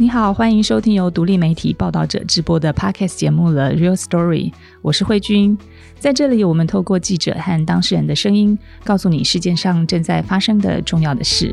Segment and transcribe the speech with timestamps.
[0.00, 5.58] 你好，欢迎收听由独立媒体报道者直播的 Podcast 节目《The Real Story》，我是慧君。
[5.98, 11.52] 在这里，我们透过记者和当事人的声音，告诉你世界上正在发生的重要的事。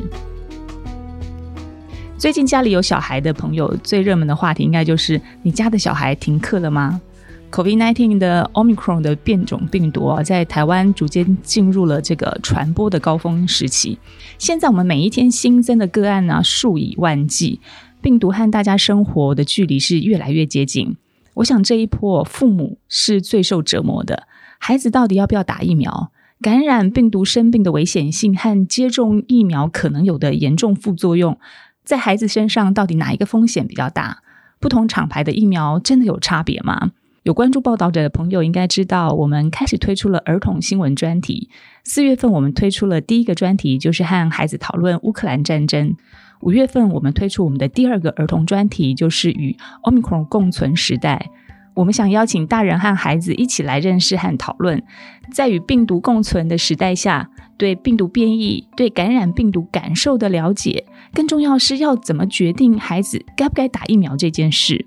[2.20, 7.02] 最近家里有小孩的朋友，最热门的话题应该就是你家的小孩停课了吗
[7.50, 13.98] ？COVID-19 的 Omicron 的变种病毒啊，在台湾逐渐进入了这个传播的高峰时期。
[14.38, 17.60] 现在我们每一天新增的个案呢，数以万计。
[18.06, 20.96] 病毒和大家生活的距离是越来越接近。
[21.34, 24.28] 我想这一波父母是最受折磨的。
[24.60, 26.12] 孩子到底要不要打疫苗？
[26.40, 31.40] 感染病毒生病的危险性和接种疫苗可能有的严重副作用，
[31.84, 34.22] 在孩子身上到底哪一个风险比较大？
[34.60, 36.92] 不同厂牌的疫苗真的有差别吗？
[37.24, 41.50] 有关注报道者的朋友应该知道，我们开始推出了儿童新闻专题。
[41.84, 45.96] 四月份我们推出了第一个专题，就是和孩子讨论乌克兰战争。
[46.42, 51.32] 五月份，我们推出我们的第二个儿童专题，就是与 Omicron 共存时代。
[51.74, 54.82] 我们想邀请大人和孩子一起来认识和讨论，
[55.34, 64.86] 在与病毒共存的时代下，对病毒变异、对感染病毒感受的了解，更重要是要怎么决定孩子该不该打疫苗这件事。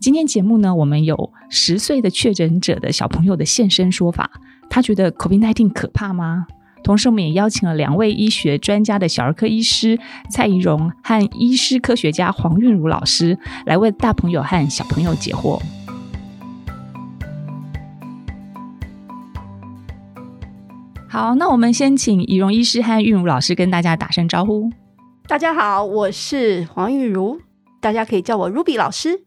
[0.00, 4.30] 今天节目呢，我们有十岁的确诊者的小朋友的现身说法，
[4.70, 6.46] 他觉得 COVID-19 可怕吗？
[6.82, 9.98] 同时，我们也邀请了两位医学专家的小儿科医师
[10.30, 15.60] 蔡怡蓉和医师科学家黄韵如老师，来为大朋友和小朋友解惑。
[21.08, 24.70] 好，那我们先请怡蓉医师和韵如老师跟大家打声招呼。
[25.26, 27.40] 大家好，我是黄韵如，
[27.80, 29.22] 大家可以叫我 Ruby 老师。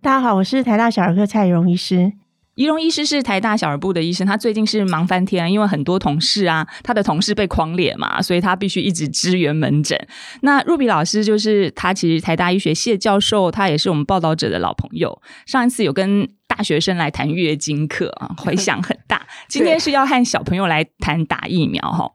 [0.00, 2.12] 大家好，我是台大小儿科蔡怡蓉医师。
[2.54, 9.98] 仪容医师是台大小儿部的医生，他最近是忙翻天，因为很多同事啊，他的同事被框脸嘛，所以他必须一直支援门诊。
[10.42, 15.22] 那 Ruby 老师就是他，其实台大医学系的教授，他也是我们报道者的老朋友。
[15.46, 19.26] 上一次有跟大学生来谈月经课啊，回响很大。
[19.48, 22.10] 今天是要和小朋友来谈打疫苗哈。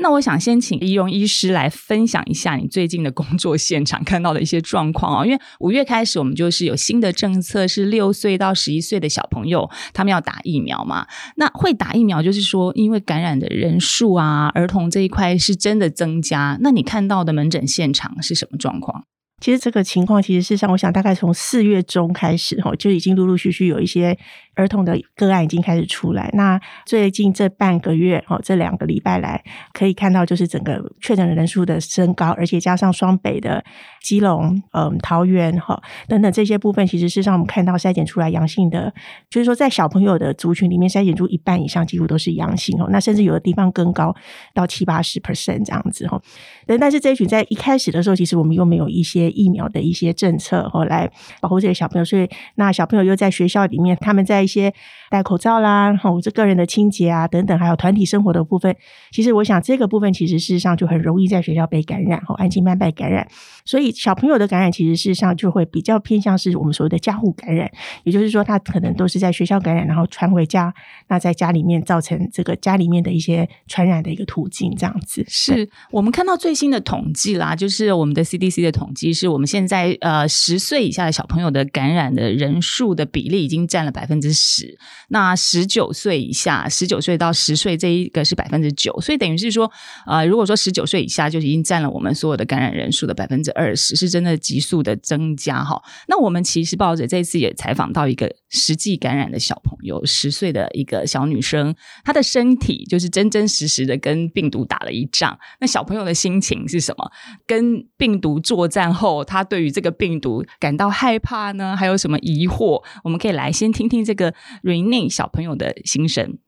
[0.00, 11.06] 那我想先请医容医师来分享一下你最近的工作现场看到的一些状况啊，因为五月开始我们就是有新的政策，是六岁到十一岁的小朋友他们要打疫苗嘛。
[11.36, 16.58] 那会打疫苗就是说，因为感染的人数啊，儿童这一块是真的增加。
[16.60, 19.04] 那你看到的门诊现场是什么状况？
[19.42, 24.18] 其实这个情况，其实事实上，我想大概从四月中开始哈，就已经陆陆续续有一些。
[24.60, 26.30] 儿童的个案已经开始出来。
[26.34, 33.64] 那最近这半个月，哦，这两个礼拜来，可以看到就是整个确诊的人数的升高，而且加上双北的
[34.02, 38.92] 基隆、嗯桃园哈等等这些部分，其实事实上我们看到筛检出来阳性的，
[39.30, 42.86] 就是说在小朋友的族群里面筛检出一半以上，几乎都是阳性哦。
[42.90, 44.14] 那甚至有的地方更高
[44.52, 46.20] 到七八十 percent 这样子哈。
[46.66, 51.10] 但但是这一群在一开始的时候，其实我们又没有一些疫苗的一些政策哦来
[51.40, 54.74] 保护这些小朋友，所以那小朋友又在学校里面，他们在些
[55.10, 58.74] 戴口罩啦，吼，这个人的清洁啊等等，还有团体生活的部分，
[59.12, 63.26] 其实我想这个部分其实事实上就很容易在学校被感染，吼，安静慢被感染。
[63.70, 67.70] 所以小朋友的感染其实事实上就会比较偏向是我们所谓的家户感染，
[68.02, 70.74] 也就是说他可能都是在学校感染，然后传回家，
[71.06, 75.24] 那在家里面造成这个家里面的一些传染的一个途径，这样子。
[75.28, 84.76] 是我们看到最新的统计啦，就是我们的 CDC 的统计，是我们现在呃十岁以下的小朋友的感染的人数的比例已经占了百分之十，
[85.10, 89.70] 那十九岁以下，十九岁到十岁这一个是百分之九，所以等于是说，
[90.08, 93.52] 呃，如果说十九岁以下就已经占了我们所有的感染人数的百分之。
[93.59, 105.38] 二十是真的急速的增加哈，那我们其实抱着这次也采访到一个实际感染的小朋友，十岁的一个小女生，她的身体就是真真实实的跟病毒打了一仗。
[105.60, 107.10] 那小朋友的心情是什么？
[107.46, 111.76] 跟病毒作战后，他对于这个病毒感到害怕呢？
[111.76, 112.82] 还有什么疑惑？
[113.04, 114.32] 我们可以来先听听这个
[114.62, 116.38] Rene 小朋友的心声。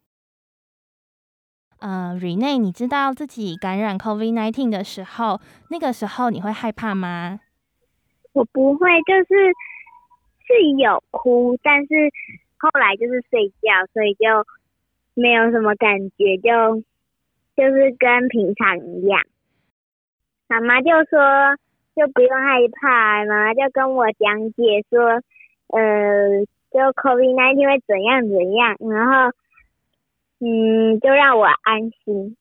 [1.83, 7.41] 呃，Rene，你知道自己感染 COVID-19 的时候，那个时候你会害怕吗？
[8.33, 9.51] 我不会，就是
[10.47, 11.89] 是有哭，但是
[12.57, 14.47] 后来就是睡觉，所以就
[15.15, 16.81] 没有什么感觉，就
[17.57, 19.21] 就是跟平常一样。
[20.47, 21.19] 妈妈就说
[21.97, 25.21] 就不用害怕，妈妈就跟我讲解说，
[25.67, 29.37] 呃，就 COVID-19 会怎样怎样，然后。
[30.45, 32.37] 嗯，就让我安心。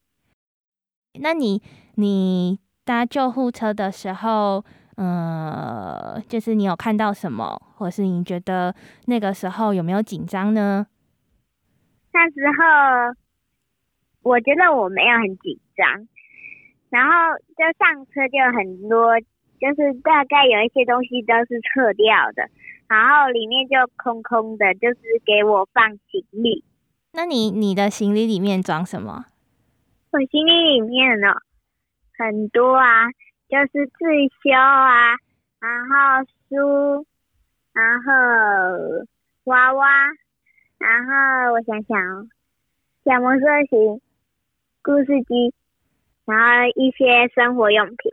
[1.22, 1.62] 那你
[1.96, 4.66] 你搭救护车的时候，
[4.98, 8.74] 呃，就是你有看到什么，或是你觉得
[9.06, 10.88] 那个时候有没有紧张呢？
[12.12, 13.16] 那时候
[14.24, 16.08] 我觉得我没有很紧张，
[16.90, 17.12] 然后
[17.56, 19.20] 就上车就很多
[19.60, 22.50] 就是大概有一些东西都是撤掉的，
[22.88, 26.64] 然后里面就空空的，就是给我放行李。
[27.14, 29.26] 那你你的行李里面装什么？
[30.12, 31.28] 我行李里面呢
[32.18, 33.10] 很多啊，
[33.48, 34.06] 就是自
[34.44, 35.16] 修啊，
[35.60, 37.06] 然后书，
[37.74, 39.06] 然后
[39.46, 39.88] 娃娃，
[40.78, 42.28] 然后我想想哦，
[43.06, 44.02] 小魔术型
[44.82, 45.54] 故事机，
[46.26, 48.12] 然后一些生活用品。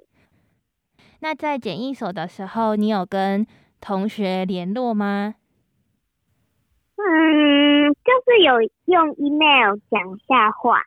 [1.21, 3.47] 那在检疫所的时候，你有跟
[3.81, 5.35] 同学联络吗？
[7.00, 10.83] 嗯，就是有用 email 讲下话，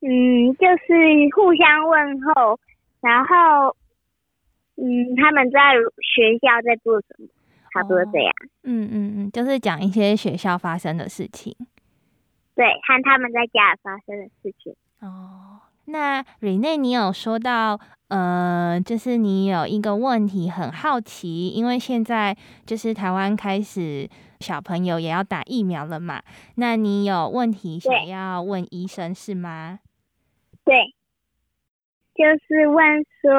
[0.00, 2.58] 嗯，就是互相问候，
[3.00, 3.76] 然后，
[4.76, 7.28] 嗯，他们在学校在做什么，
[7.72, 8.34] 差不多这样。
[8.64, 11.54] 嗯嗯嗯，就是讲一些学校发生的事情。
[12.56, 14.74] 对，和他们在家发生的事情。
[15.00, 24.08] 哦，那 Rene，你有说到，呃，就是你有一个问题很好奇，因为现在就是台湾开始
[24.40, 26.22] 小朋友也要打疫苗了嘛，
[26.56, 29.80] 那你有问题想要问医生是吗？
[30.64, 30.94] 对，
[32.14, 33.32] 就是问说，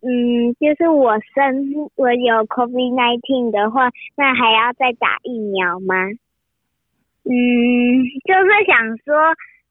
[0.00, 5.94] 嗯，就是我生我有 COVID nineteen 的话，那还要再打疫苗吗？
[7.24, 7.32] 嗯，
[8.24, 9.14] 就是想说，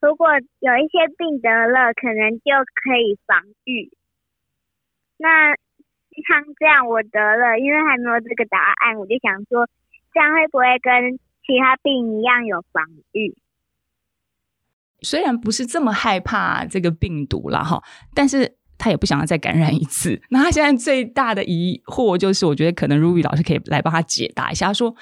[0.04, 0.28] 如果
[0.60, 2.52] 有一些病得了，可能就
[2.84, 3.90] 可以防御。
[5.16, 5.56] 那
[6.28, 9.66] 像这样我得了，因为还没有这个答案，我就想说，
[10.14, 11.18] 这样会不会跟
[11.48, 12.84] 其他病一样有防
[13.14, 13.38] 御？
[15.02, 17.82] 虽然不是这么害怕这个病毒了哈，
[18.14, 20.22] 但是他也不想要再感染一次。
[20.32, 24.94] 那他现在最大的疑惑就是，我觉得可能 Ruby 老师可以来帮他解答一下，说：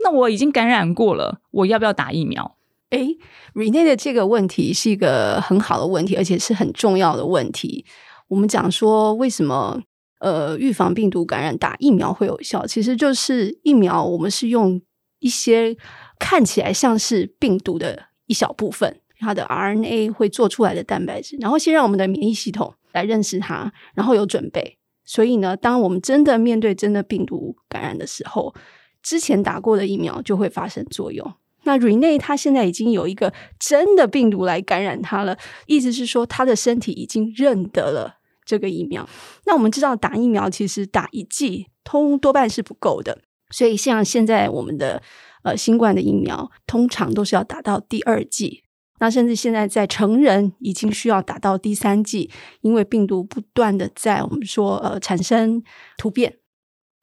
[0.00, 2.57] 那我已经感染过了，我要不要打疫苗？
[2.90, 3.18] 诶
[3.54, 7.84] r e n e 的这个问题是一个很好的问题，而且是很重要的问题。
[8.28, 9.80] 我们讲说，为什么
[10.20, 12.66] 呃预防病毒感染打疫苗会有效？
[12.66, 14.80] 其实就是疫苗，我们是用
[15.18, 15.76] 一些
[16.18, 24.78] 看起来像是病毒的一小部分，它的 RNA 会做出来的蛋白质，然后先让我们的免疫系统来认识它，然后有准备。
[25.04, 28.54] 所以呢，当我们真的面对真的病毒感染的时候，
[29.02, 31.34] 之前打过的疫苗就会发生作用。
[31.68, 35.36] 那 Rene 他现在已经有一个真的病毒来感染他了，
[35.66, 38.14] 意思是说他的身体已经认得了
[38.46, 39.06] 这个疫苗。
[39.44, 43.18] 那我们知道打疫苗其实打一剂通多半是不够的，
[43.50, 45.02] 所以像现在我们的
[45.42, 48.62] 呃新冠的疫苗通常都是要打到第二剂，
[49.00, 52.30] 那甚至现在在成人已经需要打到第三剂，
[52.62, 55.62] 因为病毒不断的在我们说呃产生
[55.98, 56.38] 突变。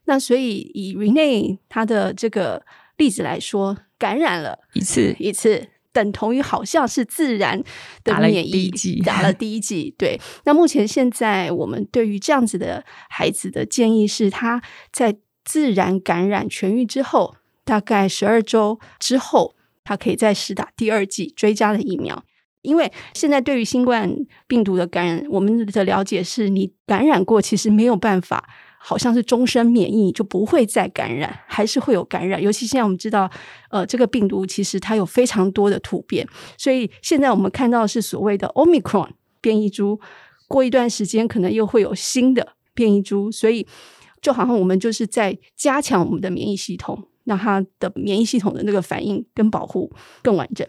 [0.06, 2.66] 那所以以 Rene 他的这个
[2.98, 3.78] 例子来说。
[3.98, 7.64] 感染了一次，一次等同于好像是自然
[8.04, 8.70] 的免疫，
[9.06, 9.96] 打了第一剂。
[9.98, 14.62] 对，那目前现在我们对于这样子的孩子的建议是，他
[14.92, 22.24] 在自然感染痊愈之后，大概十二周之后，他可以再施打第二剂追加的疫苗。
[22.62, 24.12] 因为现在对于新冠
[24.48, 28.50] 病毒的感染，我们的了解是你感染过，其实没有办法。
[28.88, 32.40] 好像是终身免疫就不会再感染，还是会有感染。
[32.40, 33.28] 尤其现在我们知道，
[33.72, 39.10] 呃，这个病毒其实它有非常多的突变，所以现在我们看到是所谓的 Omicron
[39.42, 40.00] 变异株，
[40.48, 43.66] 过一段时间可能又会有新的变异株，所以
[44.22, 50.68] 就好像我们就是在加强我们的免疫系统，让它的免疫系统的那个反应跟保护更完整。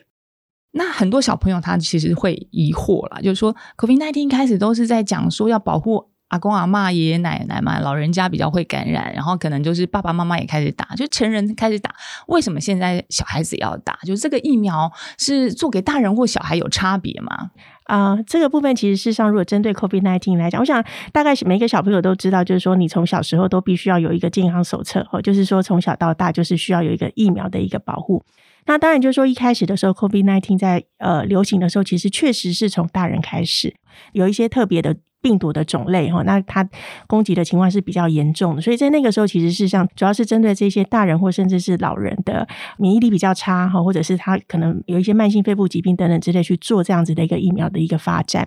[0.72, 6.08] 那很多小朋友他其实会疑惑啦，就是说 COVID nineteen 开始都是在讲说要保护。
[6.28, 11.94] 阿公阿妈、爷爷奶奶嘛，老人家比较会感染，然后可能就是爸爸妈妈也开始打，就成人开始打。
[12.26, 13.96] 为什么现在小孩子要打？
[14.04, 17.50] 就是这个疫苗是做给大人或小孩有差别吗？
[17.84, 28.24] 啊，这个部分其实事实上，如果针对 COVID nineteen 来讲，我想大概是每个小朋友都知道，就是说你从小时候都必须要有一个健康手册，或就是说从小到大就是需要有一个疫苗的一个保护。
[28.64, 33.76] 那当然就是说一开始的时候，COVID nineteen 在呃流行的时候，其实确实是从大人开始
[34.10, 34.96] 有一些特别的。
[35.26, 36.64] 病毒的种类哈，那它
[37.08, 42.46] 攻击的情况是比较严重的，所以在那个时候，其实是像主要是针对这些大人或甚至是老人的
[42.78, 48.46] 免疫力比较差哈，或者是他可能有一些慢性肺部疾病等等之类去做这样子的一个疫苗的一个发展。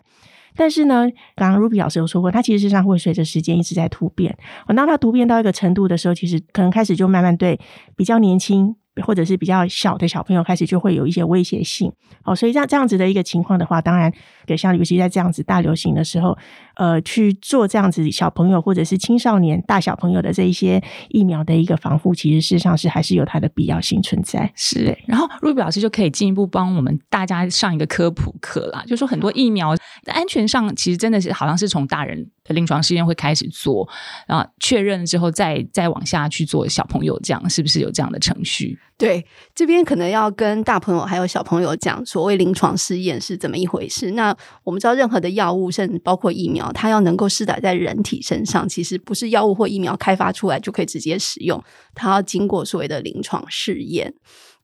[0.56, 4.38] 但是呢，刚刚 Ruby 老师有说过，它其实上会随着时间一直在突变。
[4.70, 7.60] 那它突变到一个程度的时候，其实可能开始就慢慢对
[7.98, 8.78] 比较年轻。
[9.02, 11.90] 或者是比较小的小朋友开始就会有一些威胁性。
[12.26, 14.12] 哦，所以像这样子的一个情况的话，当然，
[14.50, 16.36] 给像尤其在这样子大流行的时候，
[16.76, 24.52] 呃，去做这样子小朋友或者是青少年、大小朋友的这一些疫苗的一个防护，其实事实上是还是有它的必要性存在。
[24.56, 33.88] 是，然后 Ruby 老师就可以进一步帮我们大家上一个科普课啦，就说很多疫苗在安全上其实真的是好像是从大人的临床试验会开始做，
[34.26, 38.80] 啊，确认之后再再往下去做小朋友，这样是不是有这样的程序？
[38.98, 39.26] 对，
[39.56, 44.12] 这边可能要跟大朋友还有小朋友讲，所谓临床试验是怎么一回事。
[44.12, 51.64] 那我们知道，任何的药物，甚至包括疫苗，它要能够施打在人体身上，其实不是药物或疫苗开发出来就可以直接使用，
[51.96, 54.14] 它要经过所谓的临床试验。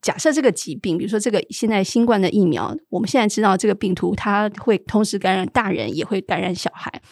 [0.02, 7.02] 假设这个疾病，比如说这个现在新冠的疫苗，我们现在知道这个病毒它会同时感染大人，也会感染小孩。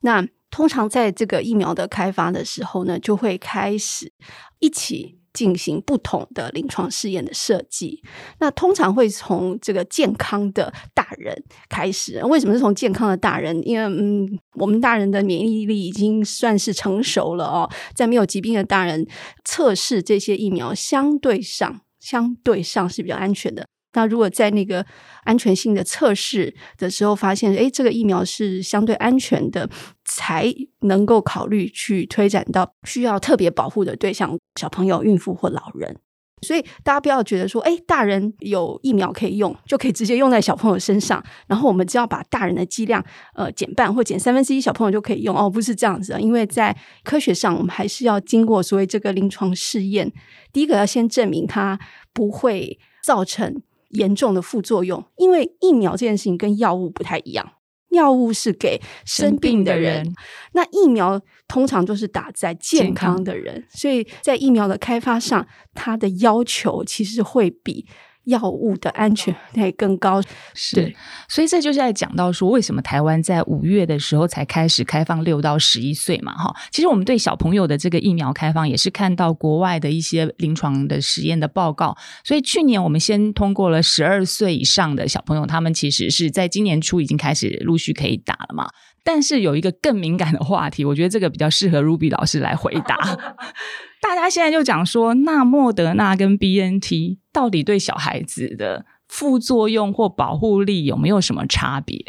[0.00, 4.10] 那通常在这个疫苗的开发的时候呢，就会开始
[4.58, 5.19] 一起。
[5.32, 8.02] 进行不同的临床试验的设计，
[8.40, 12.20] 那通常会从这个健康的大人开始。
[12.24, 13.60] 为什么是从健康的大人？
[13.66, 19.06] 因为嗯，我们大人的免疫力已经算是成熟了哦，在没有疾病的大人
[19.44, 23.66] 测试这些疫苗，相对上相对上是比较安全的。
[23.92, 24.84] 那如果在那个
[25.24, 29.68] 安全性的测试的时候发现，哎，这个疫苗是相对安全的，
[30.04, 30.46] 才
[30.80, 35.96] 能够考虑去推展到需要特别保护的对象，小朋友、孕妇或老人。
[36.42, 43.04] 所以大家不要觉得说，哎，大人有疫苗可以用，就可以直接用在小朋友身上，然后我们只要把大人的剂量
[43.34, 45.36] 呃减半或减三分之一，小朋友就可以用。
[45.36, 50.10] 哦，不是这样子，因为在科学上，我们还是要经过所谓这个临床试验。
[50.50, 51.78] 第一个要先证明它
[52.14, 53.60] 不会造成。
[53.90, 57.52] 严重的副作用，因为疫苗这件事情跟药物不太一样，
[57.90, 60.14] 药物是给生病的人，
[60.52, 67.86] 那疫苗通常都是打在健康的人，所以在疫苗的开发上，它的要求其实会比。
[68.24, 70.22] 药物的安全会更高，
[70.54, 70.94] 是，
[71.28, 76.32] 所以这就是在讲到说，为什么台湾在五月的时候才开始开放六到十一岁嘛？
[76.34, 81.96] 哈，其实我们对小朋友的这个疫苗开放，也是看到国外的一些临床的实验的报告。
[82.22, 88.68] 所以去年我们先通过了十二岁以上的小朋友，他们其实是在今年初已经开始陆续可以打了嘛。
[89.02, 92.96] 但是有一个更敏感的话题，我觉得这个比较适合 Ruby 老师来回答。
[94.00, 102.04] 大家现在就讲说，那莫德纳跟 BNT 到底对小孩子的副作用或保护力有没有什么差别？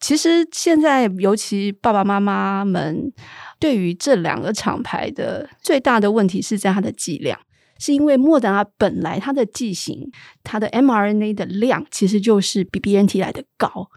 [0.00, 3.12] 其实现在，尤其爸爸妈妈们
[3.58, 7.38] 对于这两个厂牌的最大的问题是在它的剂量，
[7.78, 10.10] 是因为莫德纳本来它的剂型、
[10.42, 13.88] 它的 mRNA 的量其实就是比 BNT 来的高。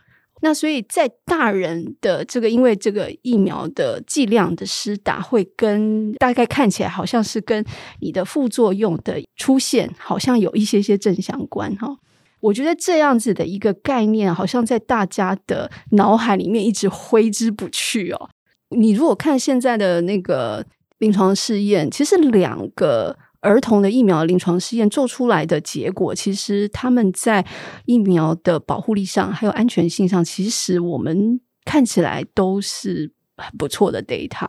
[0.41, 7.65] 那所以在大人的这个，因为这个疫苗的剂量的施打，会跟大概看起来好像是跟
[8.01, 11.98] 你的副作用的出现，好像有一些些正相关哈。
[12.39, 18.29] 我觉得这样子的一个概念，好像在大家的脑海里面一直挥之不去哦。
[18.70, 20.65] 你如果看现在的那个
[21.00, 23.17] 临床试验，其实两个。
[23.41, 27.46] 儿童的疫苗临床试验做出来的结果，其实他们在
[27.86, 34.48] 疫苗的保护力上，还有安全性上，其实我们看起来都是很不错的 data。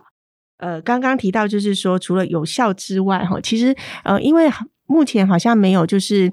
[0.57, 4.49] 呃，刚刚提到就是说，除了有效之外，哈，其实呃，因为
[4.85, 6.31] 目前好像没有就是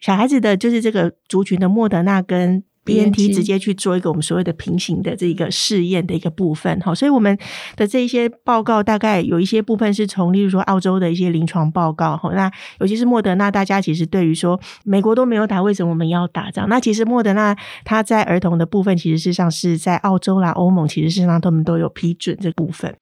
[0.00, 2.64] 小孩子的，就是这个族群的莫德纳跟。
[2.88, 7.36] B N T 直接去做一个我们所谓的平行的这一个试验的一个部分哈，所以我们
[7.76, 16.68] 的这一些报告大概有一些部分是从，例如说澳洲的一些临床报告哈，那尤其是莫德纳，大家其实对于说美国都没有打，为什么我们要打这样？
[16.70, 17.54] 那其实莫德纳
[17.84, 22.96] 它在儿童的部分，其实事实上是在澳洲啦、欧盟，其实事实上他们都有批准这部分。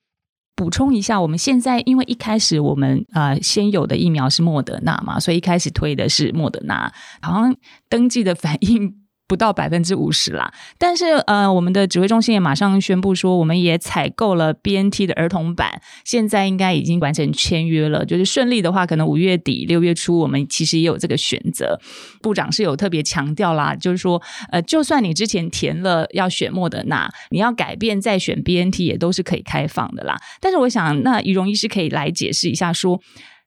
[0.56, 6.90] 补充一下，我们现在因为一开始我们呃先有的疫苗是莫德纳嘛，所以一开始推的是莫德纳，
[7.20, 7.54] 好像
[7.88, 9.05] 登记的反应。
[9.28, 18.04] 不到百分之五十啦，但是呃，我们的指挥中心也马上宣布说，我们也采购了 BNT 的儿童版，现在应该已经完成签约了。
[18.04, 21.80] 就是顺利的话，可能五月底六月初，我们其实也有这个选择。
[22.23, 30.16] 部长是有特别强调啦，就是说，呃，就算你之前填了要选莫德纳，你要改变再选 BNT 也都是可以开放的啦。
[30.40, 33.00] 但是我想，那仪容医师可以来解释一下，说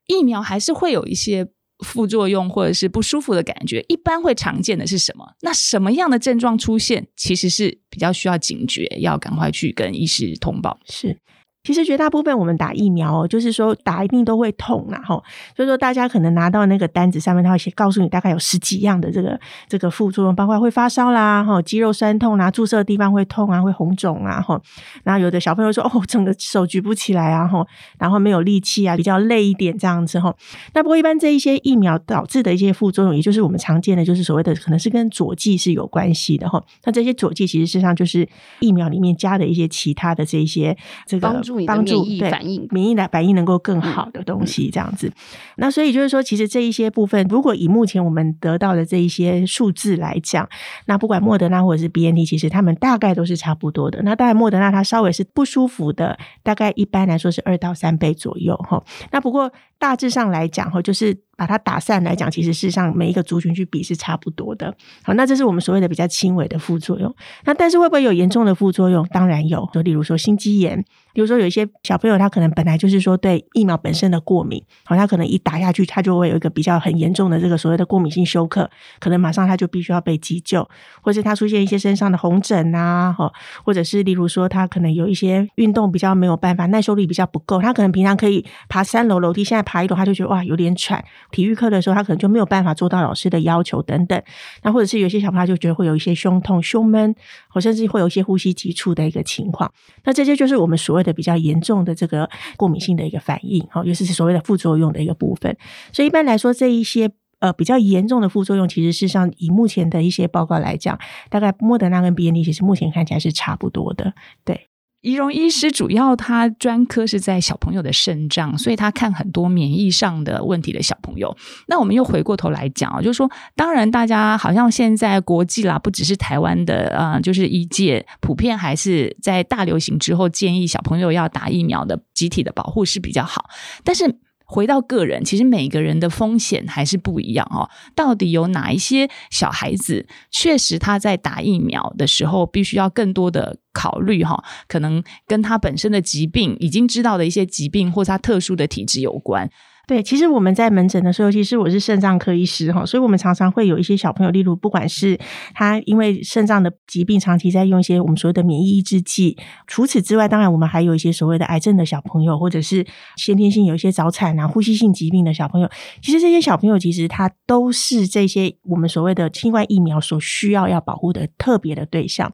[0.07, 1.47] 疫苗还是会有一些。
[1.79, 5.25] 副作用或者是不舒服的感觉，一般会常见的是什么？
[5.41, 10.79] 那什么样的症状出现，其实是比较需要警觉，要赶快去跟医师通报。
[10.85, 11.17] 是，
[11.63, 15.21] 其实绝大部分我们打疫苗哦，就是说打一定都会痛啊，吼，
[15.55, 24.59] 所以说大家可能拿到那个单子上面，他会写告诉你大概有十几样的这个这个副作用，包括会发烧啦，哈，肌肉酸痛啊，注射的地方会痛啊，会红肿啊，哈，
[25.03, 27.65] 然后有的小朋友说哦，整个手举不起来啊，哈，
[27.99, 30.33] 然后没有力气啊，比较累一点这样子哈。
[30.73, 36.63] 那不过一般这一些疫苗导致的一些副作用，也就是我们常见的，就是所谓的可能是跟佐剂是有关系的哈。
[36.85, 38.27] 那这些佐剂其实实上就是
[38.59, 40.75] 疫苗里面加的一些其他的这一些
[41.05, 45.11] 这个帮助助你的免疫反应，免疫的反应能够更好的东西，这样子。
[45.57, 50.47] 那所以就是说，其实这一些部分，如果以目前我们得到的这一些数字来讲，
[50.85, 54.01] 那不管莫德纳或者是 B N T，其实他们大概都是差不多的。
[54.03, 58.83] 那当然，莫德纳它稍微是不舒服的，大概一般来说是二到三倍左右哈。
[59.11, 61.17] 那不过大致上来讲哈，就是。
[61.39, 64.75] 把它打散来讲，其实事实上每一个族群去比是差不多的。
[65.03, 67.15] 好，那这是我们所谓的比较轻微的副作用。
[67.45, 69.07] 那但是会不会有严重的副作用？
[69.07, 70.83] 当然有，就例如说心肌炎。
[71.11, 78.69] 比如说有一些小朋友，他可能本来就是说对疫苗本身的过敏，好，他可能一打下去，他就会有一个比较很严重的这个所谓的过敏性休克，
[78.99, 80.69] 可能马上他就必须要被急救，
[81.01, 83.29] 或是他出现一些身上的红疹啊，哈，
[83.65, 94.21] 或者是例如说他可能有一些运动比较没有办法，耐受力比较不够，他可能平常可以爬三楼楼梯，现在爬一楼他就觉得哇有点喘，体育课的时候他可能就没有办法做到老师的要求等等，
[94.63, 97.15] 那或者是有些小朋友就觉得会有一些胸痛、胸闷，
[97.49, 99.71] 或甚至会有一些呼吸急促的一个情况，
[100.03, 105.55] 那这些就是我们所谓的比较严重的这个过敏性的一个反应，好，尤其是所谓的副作用的一个部分。
[105.91, 110.97] 所以一般来说，这一些呃比较严重的副作用，其实事实上以目前的一些报告来讲，
[111.29, 114.13] 大概莫德纳跟 B N T 其实目前看起来是差不多的，
[114.45, 114.68] 对。
[115.01, 121.35] 仪容医师主要他专科是在小朋友的肾脏，所以他看很多免疫上的问题的小朋友。
[121.67, 133.49] 那我们又回过头来讲啊，就是说，当然大家好像现在国际啦，不只是台湾的啊，就是医界普遍还是在大流行之后建议小朋友要打疫苗的集体的保护是比较好，
[133.83, 134.19] 但是。
[134.51, 137.69] 回到个人，其实每个人的风险还是不一样哦。
[137.95, 149.47] 到底有哪一些小孩子，确实他在打疫苗的时候，必须要更多的考虑哈，可能跟他本身的疾病已经知道的一些疾病，或者他特殊的体质有关。
[149.89, 155.17] 对，其实我们在门诊的时候，其实我是肾脏科医师哈，所以我们常常会有一些小朋友，例如不管是
[155.55, 159.35] 他因为肾脏的疾病，长期在用一些我们所谓的免疫抑制剂。
[159.65, 165.67] 除此之外，当然我们还有一些所谓的癌症的小朋友，或者是先天性有一些早产啊、呼吸性疾病的小朋友。
[166.03, 172.31] 其实这些小朋友，其实他都是这些我们所谓的新冠疫苗所需要要保护的特别的对象。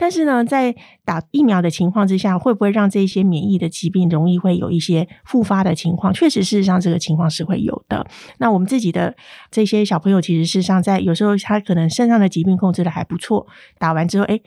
[0.00, 6.10] 但是呢，在打疫苗的情况之下，会不会让这些免疫的疾病容易会有一些复发的情况？
[6.14, 8.06] 确实，事实上这个情况是会有的。
[8.38, 9.14] 那我们自己的
[9.50, 13.46] 这些小朋友，其实事实上在有时候他可能身上的疾病控制的还不错，
[13.78, 14.40] 打完之后，哎。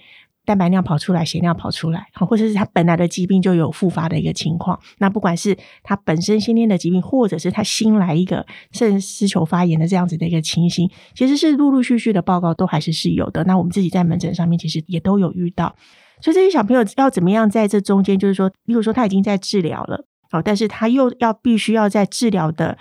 [0.46, 4.80] 蛋白尿跑出来，血尿跑出来，或者是他本来的疾病就有复发的一个情况。
[4.98, 13.44] 那不管是他本身先天的疾病，或者是他新来一个肾丝球发炎的这样子的一个情形，其实是陆陆续续的报告都还是是有的。
[13.46, 15.76] 那我们自己在门诊上面其实也都有遇到。
[16.22, 22.78] 所以这些小朋友要怎么样在这中间，就是说，例如说他已经在治疗了，好，但是他又要必须要在治疗的。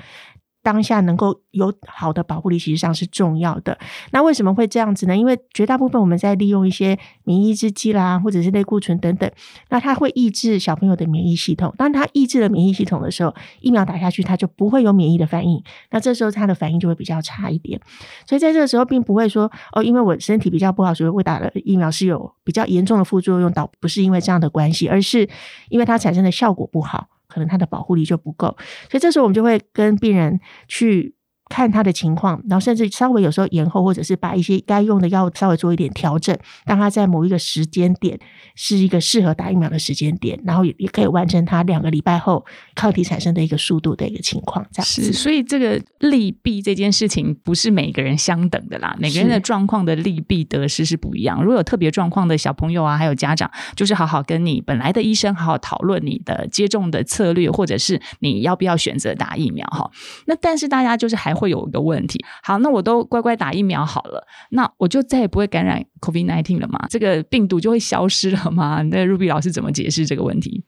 [0.63, 3.77] 当下能够有好的保护力，其实上是重要的。
[4.13, 5.17] 那为什么会这样子呢？
[5.17, 9.31] 因为绝大部分我们在利用一些免疫制剂啦，或者是类固醇等等，
[9.71, 11.75] 那它会抑制小朋友的免疫系统。
[11.77, 15.63] 当它抑制了免疫系统的时候，疫苗打下去，它就不会有免疫的反应。
[15.91, 17.81] 那这时候它的反应就会比较差一点。
[18.27, 25.29] 所以在这个时候，并不会说哦，因为我身体比较不好，所以我打了疫苗是有比较严重的副作用，倒不是因为这样的关系，而是
[25.69, 27.09] 因为它产生的效果不好。
[27.33, 28.49] 可能他的保护力就不够，
[28.91, 31.15] 所以这时候我们就会跟病人去。
[31.53, 36.35] 看他的情况，然后甚至稍微有时候延后，或者是把一些该用的药稍微做一点调整，
[36.65, 38.19] 让他在某一个时间点
[38.55, 42.43] 是一个适合打疫苗的时间点，然后也也可以完成他两个礼拜后
[42.75, 44.65] 抗体产生的一个速度的一个情况。
[44.73, 51.43] 这样是，所以这个利弊这件事情不是每个人相等的啦，每个人的状况的利弊得失是不一样。
[51.43, 59.91] 如果有特别状况的小朋友啊，还有家长，就是好好跟你本来的医生好好讨论你的接种的策略，或者是你要不要选择打疫苗哈。
[60.25, 61.37] 那但是大家就是还。
[61.43, 66.87] 会有一个问题，好，那我都乖乖打疫苗好了，那我就再也不会感染 COVID nineteen 了吗？
[66.89, 68.83] 这个病毒就会消失了吗？
[68.89, 70.63] 那 Ruby 老师怎么解释这个问题？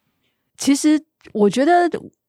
[0.57, 1.01] 其实
[1.33, 1.89] 我觉得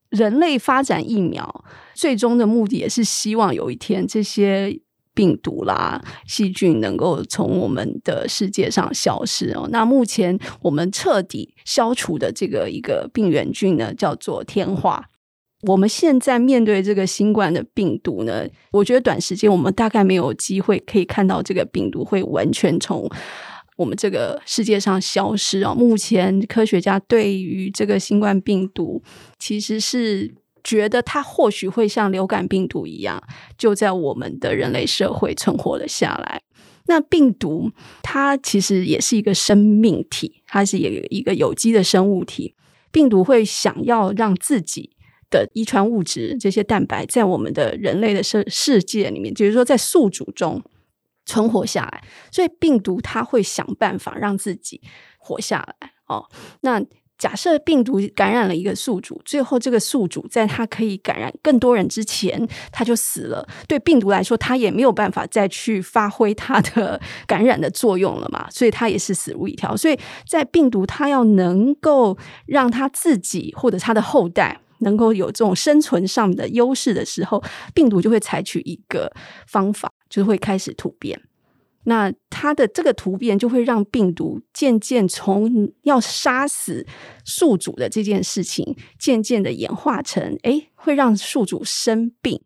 [0.09, 4.79] 人类发展疫苗最终的目的也是希望有一天这些
[5.13, 9.67] 病毒啦、细菌能够从我们的世界上消失哦。
[9.71, 15.09] 那目前我们彻底消除的这个一个病原菌呢，叫做天花。
[15.67, 23.09] 我们现在面对这个新冠的病毒呢，我觉得短时间我们大概没有机会可以看到这个病毒会完全从
[23.77, 25.73] 我们这个世界上消失哦。
[25.73, 29.01] 目前科学家对于这个新冠病毒，
[29.39, 33.21] 其实是觉得它或许会像流感病毒一样，
[33.57, 36.41] 就在我们的人类社会存活了下来。
[36.87, 37.71] 那病毒
[38.03, 42.53] 它其实也是一个生命体，它是一个一个有机的生物体。
[42.91, 44.91] 病毒会想要让自己
[45.29, 50.61] 的遗传物质这些蛋白在我们的人类的世世界里面，就是说在宿主中
[51.25, 54.81] 存活下来，所以病毒它会想办法让自己
[55.17, 55.91] 活下来。
[56.07, 56.25] 哦，
[56.61, 56.83] 那。
[57.17, 63.47] 假设病毒感染了一个宿主，最后这个宿主在它可以感染更多人之前，它就死了。
[63.69, 69.77] 对病毒来说，它也没有办法再去发挥它的感染的作用了嘛，所以它也是死路一条。
[69.77, 77.43] 所以在病毒它要能够让它自己或者它的后代能够有这种生存上的优势的时候，
[77.73, 79.11] 病毒就会采取一个
[79.47, 81.21] 方法，就是会开始突变。
[81.87, 86.83] 那它的这个突变就会让病毒渐渐从要杀死
[87.23, 92.41] 宿主的这件事情，渐渐的演化成，哎，会让宿主生病，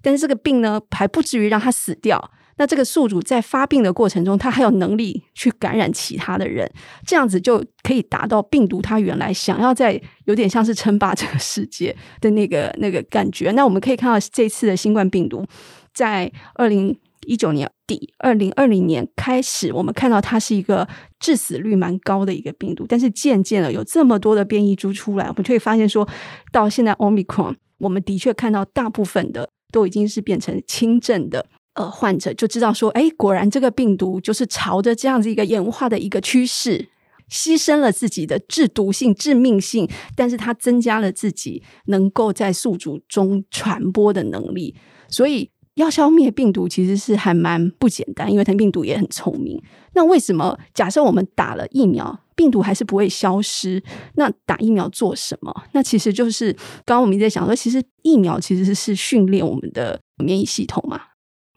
[0.00, 2.30] 但是这个病呢还不至于让他死掉。
[2.58, 6.70] 那这个宿主在发病的过程中，他还有能力去感染其他的人，
[7.06, 13.50] 这样子就可以达到病毒它原来想要在有点像是称霸这个世界的那个那个感觉。
[13.52, 15.46] 那我们可以看到这次的新冠病毒
[15.94, 16.98] 在二零。
[17.26, 20.88] 一九年底，二零二零年开始，我们看到它是一个
[21.20, 26.08] 致死率蛮高的一个病毒，但是渐渐的有这么多的变异株出来，我们就会发现说，
[26.52, 31.44] 到现在 Omicron，我们的确看到大部分的都已经是变成轻症的
[31.78, 36.88] 呃患者，就知道说，哎，果然这个病毒就是朝着这样子一个演化的一个趋势，
[37.30, 44.74] 牺牲了自己的致毒性、致命性，但是它增加了自己能够在宿主中传播的能力，
[45.08, 45.50] 所以。
[45.78, 49.62] 要消灭病毒其实是还蛮不简单，因为它病毒也很聪明。
[49.94, 53.80] 那为什么假设我们打了疫苗，病毒还是不会消失？
[54.16, 55.54] 那打疫苗做什么？
[55.70, 56.52] 那其实就是
[56.84, 61.00] 刚刚我们一直在想说，其实疫苗其实是训练我们的免疫系统嘛。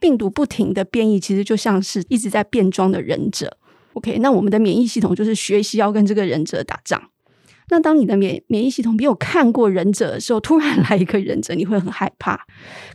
[0.01, 3.55] 病毒不停的变异，其实就像是一直在变装的忍者。
[3.93, 7.01] OK，那我们的免疫系统就是学习要跟这个忍者打仗。
[7.69, 12.45] 那当你的免免疫系统没有看过忍者的时候，突然来一个忍者，你会很害怕。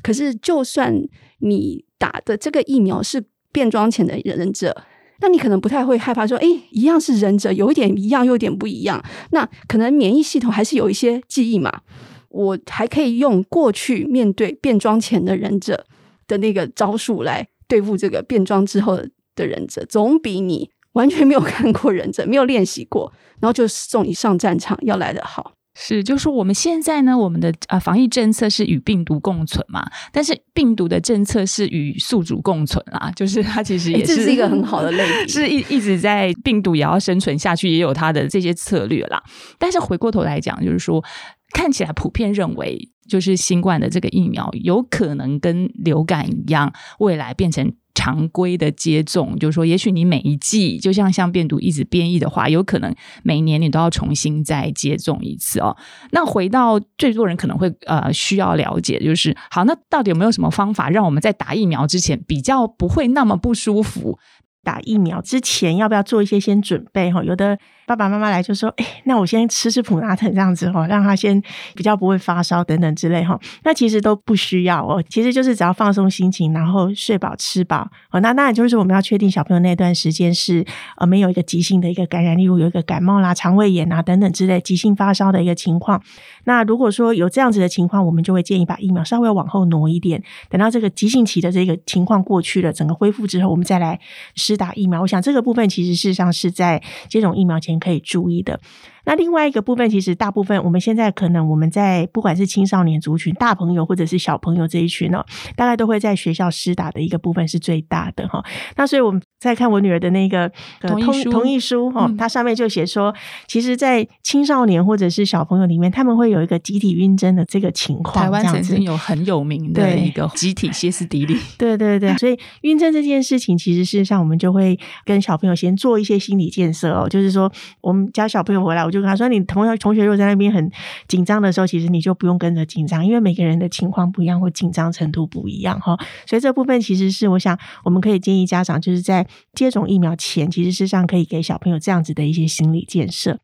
[0.03, 0.95] 可是，就算
[1.39, 4.77] 你打的这个疫苗是变装前的忍者，
[5.21, 6.27] 那你可能不太会害怕。
[6.27, 9.03] 说，哎，一样是忍者，有一点一样，又有点不一样。
[9.31, 11.81] 那可能免疫系统还是有一些记忆嘛。
[12.29, 15.87] 我还可以用过去面对变装前的忍者
[16.27, 18.97] 的那个招数来对付这个变装之后
[19.35, 20.71] 的忍者，总比你。
[20.93, 25.53] 完全没有看过忍者，没有练习过，然后就送你上战场要来的好。
[25.79, 39.23] 是，就是我们现在呢，我们的啊防疫政策是与病毒共存嘛，但是病毒的政策是与宿主共存啊，就是它其实也是一个很好的类 比，是一一直在病毒也要生存下去，也有它的这些策略啦。
[39.59, 41.05] 但是回过头来讲，就是说
[41.53, 47.73] 看起来普遍认为，就是新冠的这个疫苗有可能跟流感一样，未来变成。
[47.99, 55.75] 常规的接种，就是说，也许你每一季，就像像病毒一直变异的话，有可能每年你都要重新再接种一次哦。
[56.11, 64.19] 那回到最多人可能会呃需要了解，就是好，那到底有没有什么方法让我们在打疫苗之前比较不会那么不舒服？
[64.63, 67.11] 打疫苗之前要不要做一些先准备？
[67.11, 67.59] 哈，有的。
[67.87, 71.41] 爸爸妈妈来就说：“哎，那我先吃吃普拿疼这样子哈，让他先
[71.75, 73.39] 比较不会发烧等等之类哈。
[73.63, 78.19] 那其实都不需要哦，其实就是只要放松心情，然后睡饱吃饱哦。
[78.19, 86.03] 那当然就是我们要确定小朋友那段时间是呃没有一个急性的一个感染，例如有一个感冒啦、肠胃炎啊等等之类急性发烧的一个情况。
[86.43, 90.21] 那如果说有这样子的情况，我们就会建议把疫苗稍微往后挪一点，
[90.51, 94.01] 等到这个急性期的这个情况过去了，整个恢复之后，我们再来
[94.35, 95.03] 施打疫苗。
[95.03, 97.76] 我想这个部分其实事实上是在接种疫苗前。
[97.79, 98.61] 可以注意的。
[99.07, 105.25] 那另外一个部分，其实大部分我们现在可能我们在不管是青少年族群、大朋友或者是小朋友这一群呢，
[105.57, 108.45] 大概都会在学校施打的一个部分是最大的哈。
[108.77, 113.15] 那所以我们在看我女儿的那个同同意书哈，它上面就写说，
[113.47, 118.25] 其实，在青少年或者是小朋友里面，他们会有一个集体晕针的这个情况。
[118.25, 121.39] 台湾曾经有很有名的一个集体歇斯底里。
[121.57, 130.71] 对对对，所以晕针这件事情，其实事实上我们就会跟小朋友先做一些心理建设哦，就是说我们家小朋友回来，我就跟他说：“你同学同学如果在那边很
[131.09, 135.97] 紧张的时候，其实你就不用跟着紧张，因为每个人的情况不一样，或紧张程度不一样哈。
[136.27, 143.39] 所以这部分其实是我想，我们可以建议家长就是在接种疫苗前，其实事实上可以给小朋友这样子的一些心理建设。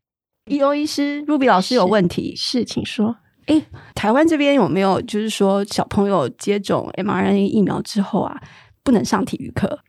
[0.49, 3.15] E O 医师 Ruby 老师有问题，是，请说。
[3.45, 3.61] 哎，
[3.93, 8.41] 台湾这边有没有就是说小朋友接种 mRNA 疫苗之后啊，
[8.83, 9.79] 不能上体育课？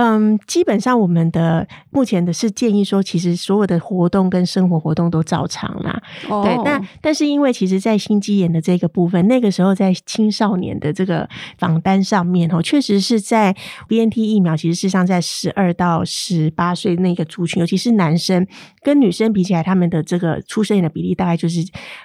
[0.00, 6.00] 嗯，基本上我们的目前的是建议说，其实所有的活动跟生活活动都照常啦。
[6.28, 13.52] 哦对，那但是因为其实，在心肌炎的这个部分，那个时候在青少年的这个访单上面哦，确实是在
[13.88, 18.46] BNT 疫苗，其实事实上在十二到十八岁那个族群，尤其是男生
[18.84, 21.60] 跟女生比起来，他们的这个出生的比例大概就是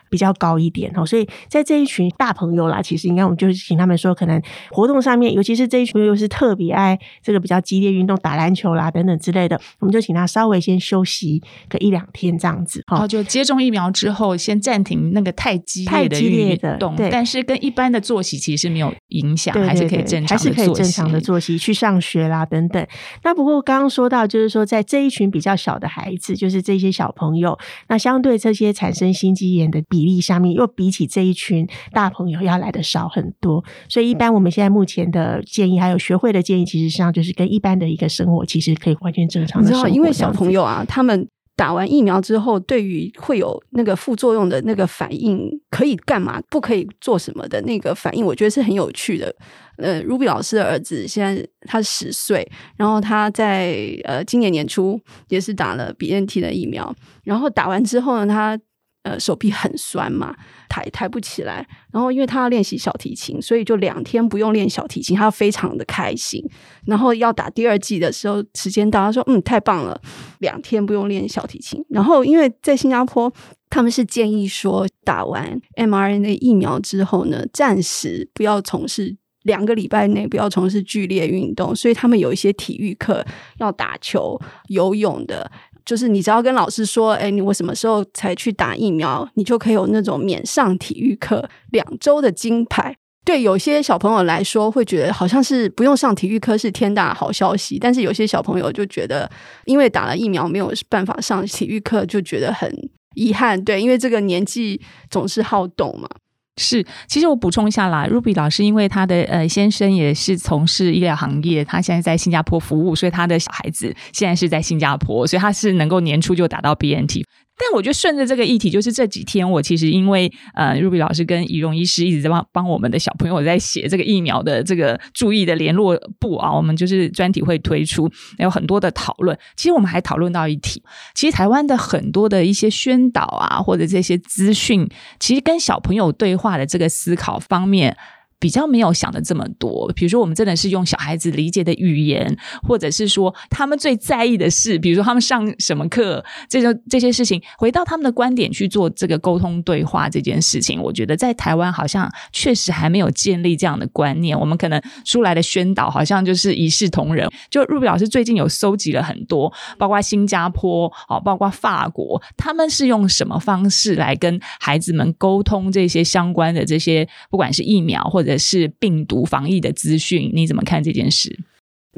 [0.09, 1.05] 比较高一点哦。
[1.05, 12.95] 所以在这一群大朋友啦，其实应该我们就是请他们说，可能活动上面，尤其是这一群又是特别爱这个比较激烈运动，打篮球啦等等之类的，我们就请他稍微先休息个一两天这样子哈。
[12.95, 21.33] 然后就接种疫苗之后，先暂停那个太激烈的运动，的对但是跟一般的作息其实是没有影响，对还是可以正常的还是可以正常的作息。
[21.33, 22.85] 作息去上学啦等等。
[23.23, 27.57] 那不过刚刚说到，就是说在这一群比较小的孩子，就是这些小朋友，
[27.89, 33.63] 那相对这些产生心肌炎的比例上面，又比起这一群大朋友要来的少很多。
[33.89, 39.95] 所以一般我们现在目前的建议，还有学会的建议，其实上就是跟一般的一个生活，其实可以完全正常你知道，的生活。
[39.95, 49.33] 因为小朋友啊，他们打完疫苗之后，对于会有那个副作用的那个反应，可以干嘛，不可以做什么的那个反应，我觉得是很有趣的。
[49.77, 58.59] 呃，Ruby 老师的儿子现在他十岁，然后他在呃今年年初也是打了 BNT 的疫苗，然后打完之后呢，他
[59.03, 60.35] 呃手臂很酸嘛，
[60.67, 66.43] 抬抬不起来，然后因为他要练习小提琴，所以就两天不用练小提琴，他非常的开心。
[66.85, 70.01] 然后要打第二季的时候，时间到，他说：“嗯，太棒了，
[70.39, 73.31] 两天不用练小提琴。”然后因为在新加坡，
[73.69, 79.17] 他们是建议说，打完 mRNA 疫苗之后呢，暂时不要从事。
[79.43, 83.25] 两个礼拜内不要从事剧烈运动，所以他们有一些体育课
[83.57, 84.39] 要打球、
[84.69, 85.51] 游泳的，
[85.85, 92.95] 就是你只要跟老师说，哎，你我什么时候才去打疫苗，你就可以有那种免上体育课两周的金牌。
[93.25, 99.29] 对有些小朋友来说，会觉得好像是不用上体育课是天大好消息，但是有些小朋友就觉得，
[99.63, 102.69] 因为打了疫苗没有办法上体育课，就觉得很
[103.15, 103.63] 遗憾。
[103.63, 106.09] 对，因为这个年纪总是好动嘛。
[106.57, 117.23] 是，其实我补充一下啦，Ruby 老师因为她的呃先生也是从事医疗行业，他现在在新加坡服务，所以他的小孩子现在是在新加坡，所以他是能够年初就打到 BNT。
[117.55, 129.37] 但我觉得顺着这个议题，就是这几天我其实因为呃，Ruby 老师跟仪容医师一直在帮帮我们的小朋友在写这个疫苗的这个注意的联络簿啊，我们就是专题会推出，有很多的讨论。
[129.55, 130.81] 其实我们还讨论到一题，
[131.13, 134.89] 其实台湾的很多的一些宣导啊，或者这些资讯，
[135.19, 137.95] 其实跟小朋友对话的这个思考方面。
[138.43, 154.37] 比较没有想的这么多，比如说我们真的是用小孩子理解的语言，或者是说他们最在意的事，比如说他们上什么课，这种这些事情，回到他们的观点去做这个沟通对话这件事情，我觉得在台湾好像确实还没有建立这样的观念。
[154.37, 157.25] 我们可能出来的宣导好像就是一视同仁。
[157.49, 171.37] 就 Ruby 老师最近有搜集了很多，包括新加坡哦，包括法国，他们是用什么方式来跟孩子们沟通这些相关的这些，不管是疫苗或者是病毒防疫的资讯，你怎么看这件事？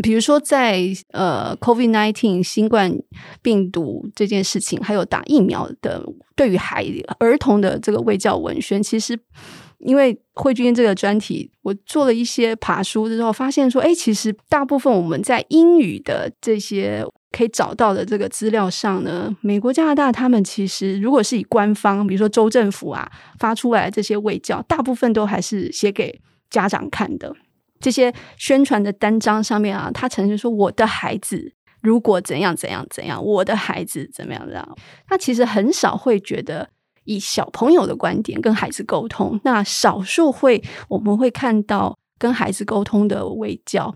[0.03, 0.81] 比如说在
[1.13, 2.93] 呃，COVID nineteen 新冠
[3.41, 6.85] 病毒这件事情，还有打疫苗的，对于孩
[7.17, 9.17] 儿童的这个卫教文宣，其实
[9.77, 27.35] 因为慧君这个专题，我做了一些爬书之后，发现说，哎，其实大部分我们在英语的这些可以找到的这个资料上呢，美国、加拿大他们其实如果是以官方，比如说州政府啊发出来这些卫教，大部分都还是写给家长看的。
[27.81, 36.69] 这些宣传的单张上面啊，他曾经说我的孩子如果怎样怎样怎样，我的孩子怎么样怎样，他其实很少会觉得
[37.03, 39.37] 以小朋友的观点跟孩子沟通。
[39.43, 43.93] 那少数会我们会看到跟孩子沟通的卫教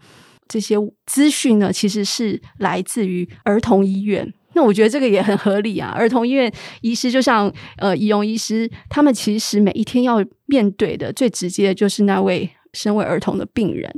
[0.50, 4.34] 这些资讯呢，其实是来自于儿童医院。
[4.54, 5.92] 那我觉得这个也很合理啊。
[5.96, 12.50] 儿童医院医师就像呃医容医师，他们其实每一天要面对的最直接的就是那位。
[12.72, 13.92] 身为儿童的病人，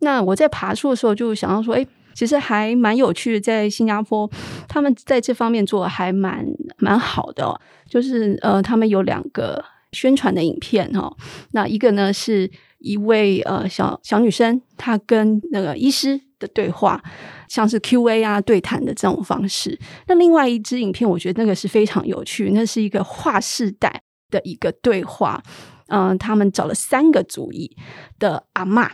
[0.00, 3.40] 那我在爬树的时候就想到说，哎，其实还蛮有趣的。
[3.40, 4.30] 在新加坡，
[4.68, 11.10] 他们在这方面做的还蛮蛮好的，就是呃，他们有两个宣传的影片哈。
[11.52, 12.50] 那一个呢是
[12.82, 17.02] 一位呃小小女生，她跟那个医师的对话，
[17.48, 19.78] 像是 Q&A 啊对谈的这种方式。
[20.06, 25.42] 那另外一支影片，我觉得那个是非常有趣，那是一个跨世代的一个对话。
[25.88, 27.76] 嗯，他们找了三个族裔
[28.18, 28.90] 的阿妈，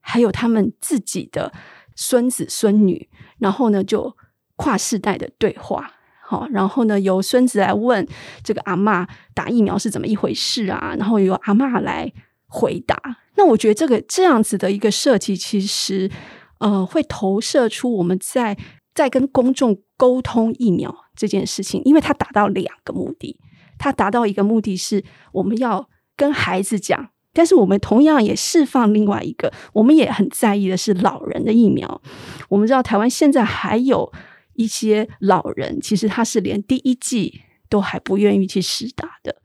[0.00, 1.50] 还有他们自己的
[1.96, 4.14] 孙子孙女，然后呢就
[4.56, 5.90] 跨世代的对话。
[6.20, 8.06] 好，然后呢由孙子来问
[8.42, 12.12] 这个阿妈打疫苗是怎么一回事啊，然后由阿妈来
[12.52, 12.94] 回答。
[13.36, 16.10] 那我觉得这个这样子的一个设计，其实
[16.58, 18.56] 呃，会投射出我们在
[18.94, 23.38] 在跟公众沟通疫苗这件事情，因为它达到两个目的，
[23.78, 32.02] 它达到一个目的是我们要跟孩子讲，但是我们同样也释放另外一个，我们也很在意的是老人的疫苗。
[32.50, 34.12] 我们知道台湾现在还有
[34.54, 39.40] 一些老人，其实他是连第一剂都还不愿意去施打的。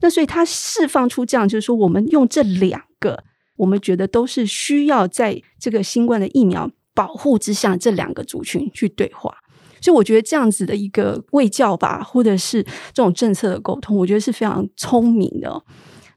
[0.00, 3.22] 那所以他释放出这样，就是说我们用这两个，
[3.56, 9.34] 我们觉得都是需要在这个新冠的疫苗保护之下，这两个族群去对话。
[9.82, 15.62] 所以我觉得这样子的一个卫教吧，或者是这种政策的沟通，我觉得是非常聪明的。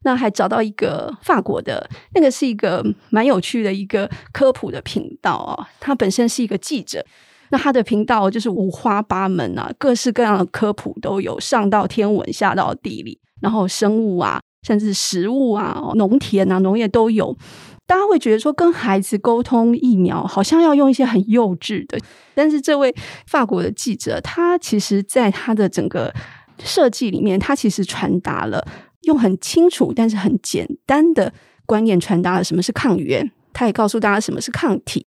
[0.05, 5.65] 那还找到一个法国的，那个是一个蛮有趣的一个科普的频道哦。
[5.79, 7.05] 他本身是一个记者，
[7.51, 17.37] 那他的频道就是五花八门啊，各式各样的科普都有，上到天文，下到地理，然后生物啊，甚至食物啊、农田啊、农业都有。
[17.85, 21.99] 大家会觉得说，跟孩子沟通疫苗好像要用一些很幼稚的，
[22.33, 22.95] 但是这位
[23.27, 26.13] 法国的记者，他其实在他的整个
[26.63, 28.65] 设计里面，他其实传达了。
[29.01, 31.33] 用很清楚但是很简单的
[31.65, 35.05] 观念传达了什么是抗原，他也告诉大家什么是抗体。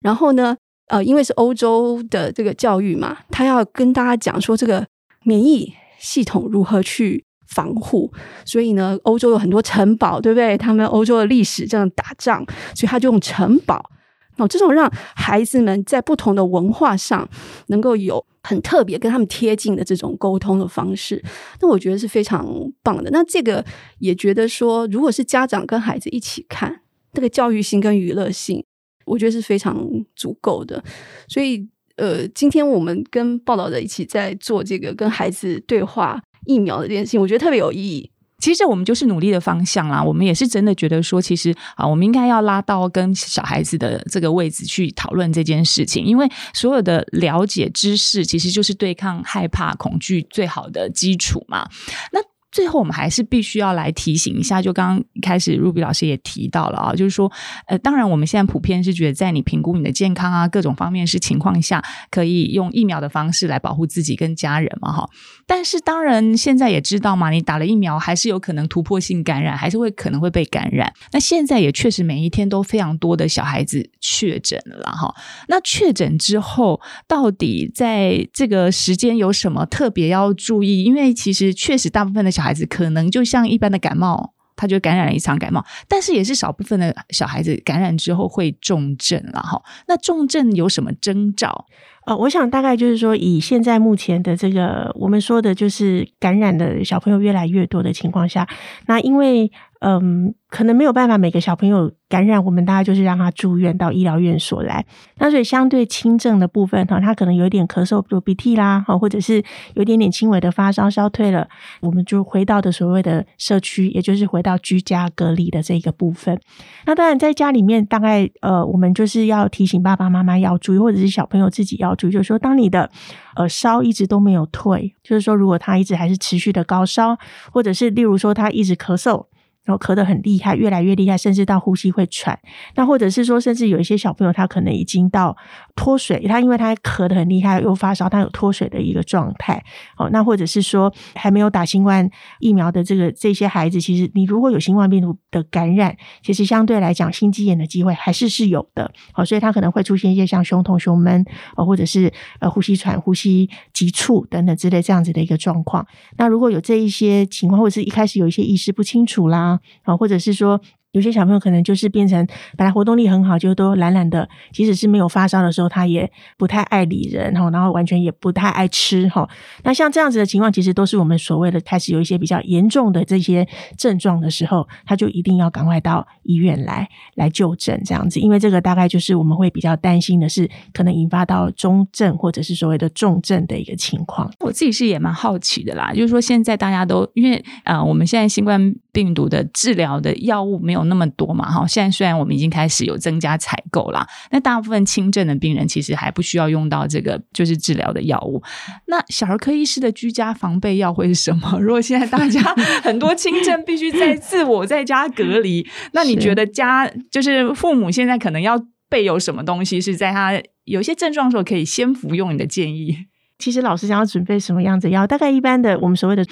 [0.00, 0.56] 然后呢，
[0.88, 4.84] 呃，因为是欧洲的这个教育嘛，他要跟大家讲说这个
[5.22, 8.12] 免疫系统如何去防护。
[8.44, 10.56] 所以呢，欧洲有很多城堡，对不对？
[10.56, 13.90] 他们欧洲的历史这样打仗，所以他就用城堡。
[14.36, 17.28] 哦，这种让孩子们在不同的文化上
[17.66, 21.20] 能够有很特别、跟他们贴近的这种沟通的方式，
[21.60, 22.46] 那我觉得是非常
[22.84, 23.10] 棒的。
[23.10, 23.64] 那这个
[23.98, 26.82] 也觉得说，如果是家长跟孩子一起看，
[27.12, 28.64] 这个教育性跟娱乐性，
[29.06, 29.84] 我觉得是非常
[30.14, 30.84] 足够的。
[31.26, 38.10] 所以，呃，今天我们跟报道者一起在做这个跟孩子对话疫苗的这件事情，我觉得特别有意义。
[38.40, 40.02] 其实我们就是努力的方向啦。
[40.02, 51.68] 我们也是真的觉得说，其实啊，我们应该要拉到跟小孩子的这个位置去讨论这件事情，因为所有的了解知识，其实就是对抗害怕、恐惧最好的基础嘛。
[52.12, 52.20] 那。
[52.50, 57.30] 最后，我们还是必须要来提醒一下，就刚刚开始，Ruby 老师也提到了啊，就是说，
[57.66, 65.06] 呃，当然我们现在普遍是觉得，在你评估你的健康啊各种方面是情况下，可以用疫苗的方式来保护自己跟家人嘛，哈。
[65.46, 70.90] 但是当然现在也知道嘛，你打了疫苗还是有可能突破性感染，还是会可能会被感染。
[71.12, 75.14] 那现在也确实每一天都非常多的小孩子确诊了哈。
[75.48, 80.82] 那确诊之后，到底在这个时间有什么特别要注意？
[80.82, 82.37] 因为其实确实大部分的。
[82.38, 89.60] 小孩子可能就像一般的感冒，他就感染了一场感冒，但是也是少部分的小孩子感染之后会重症了哈。
[89.88, 91.66] 那重症有什么征兆？
[92.08, 98.48] 呃，我想大概就是说，以现在目前的这个我们说的，就是感染的小朋友越来越多的情况下，
[98.86, 99.52] 那因为。
[99.80, 104.84] 嗯，可能没有办法每个小朋友感染，我们大概就是让他住院到医疗院所来。
[105.18, 109.40] 那所以相对轻症的部分哈，他可能有一点咳嗽、流鼻涕啦，哈，或者是
[109.74, 111.46] 有点点轻微的发烧，消退了，
[111.80, 116.36] 我们就回到的所谓的社区，也就是回到居家隔离的这个部分。
[116.84, 122.90] 那当然在家里面，大概呃，我们就是要提醒爸爸妈妈要注意，或者是小朋友自己要主，就是说，当你的
[123.34, 127.18] 呃烧一直都没有退，就是说，如果他一直还是持续的高烧，
[127.52, 129.26] 或者是例如说他一直咳嗽。
[129.68, 132.38] 然后咳得很厉害，越来越厉害，甚至到呼吸会喘。
[132.74, 135.36] 那或者是说，甚至有一些小朋友，他可能已经到
[135.76, 139.62] 脱水，他因为他咳得很厉害，又发烧，他有脱水的一个状态。
[139.98, 142.08] 哦，那或者是说，还没有打新冠
[142.40, 148.90] 疫苗的这个这些孩子，其实你如果有新冠病毒的感染，其实相对来讲，心肌炎的机会还是是有的。
[149.12, 151.22] 好，所以他可能会出现一些像胸痛、胸闷，
[151.58, 155.86] 哦，或者是呃呼吸喘、呼吸急促等等之类这样子的一个状况。
[156.16, 159.57] 那如果有这一些情况，或者是一开始有一些意识不清楚啦。
[159.82, 160.60] 啊，或者是说。
[160.92, 169.28] 有些小朋友可能就是变成本来活动力很好，就都懒懒的，即使是没有发烧的时候，他也不太爱理人哈，然后完全也不太爱吃哈。
[169.64, 184.32] 那像这样子的情况，其实都是我们所谓的开始有一些比较严重的这些症状的时候，他就一定要赶快到医院来来就诊这样子，因为这个大概就是我们会比较担心的是，可能引发到中症或者是所谓的重症的一个情况。
[184.40, 190.84] 我自己是也蛮好奇的啦，就是说现在大家都因为啊，我们现在新冠病毒的治疗的药物没有。
[190.88, 191.50] 那么多嘛？
[191.50, 198.42] 哈，现在虽然我们已经开始有增加采购啦，那大部分轻症的病人其实还不需要用到这个就是治疗的药物。
[198.86, 201.58] 那小儿科医师的居家防备药会是什么？
[201.60, 202.40] 如果现在大家
[202.82, 208.58] 很多轻症必须在自我在家隔离， 那你觉得家就是父母现在可能要
[208.88, 209.78] 备有什么东西？
[209.78, 212.32] 是在他有些症状的时候可以先服用？
[212.32, 212.96] 你的建议？
[213.38, 215.06] 其实老师想要准备什么样子药？
[215.06, 216.26] 大概一般的我们所谓的